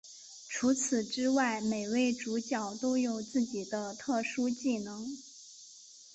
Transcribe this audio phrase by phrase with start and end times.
[0.49, 5.15] 除此之外每位主角都有自己的特殊技能。